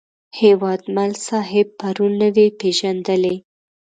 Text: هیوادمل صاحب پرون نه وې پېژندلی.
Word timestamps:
هیوادمل 0.39 1.11
صاحب 1.27 1.67
پرون 1.79 2.11
نه 2.21 2.29
وې 2.35 2.47
پېژندلی. 2.59 3.35